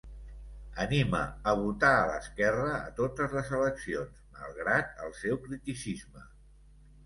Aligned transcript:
Anima 0.85 1.19
a 1.51 1.53
votar 1.59 1.91
a 1.97 2.07
l'esquerra 2.13 2.71
a 2.79 2.89
totes 3.01 3.37
les 3.41 3.53
eleccions, 3.61 4.25
malgrat 4.41 5.07
el 5.07 5.17
seu 5.23 5.41
criticisme. 5.49 6.29